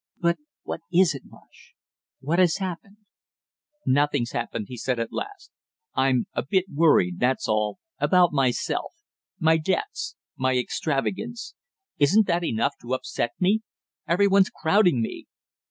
[0.19, 1.73] "But what is it, Marsh?
[2.21, 2.97] What has happened?"
[3.85, 5.51] "Nothing's happened," he said at last.
[5.93, 8.93] "I'm a bit worried, that's all, about myself
[9.37, 11.53] my debts my extravagance;
[11.99, 13.61] isn't that enough to upset me?
[14.07, 15.27] Every one's crowding me!"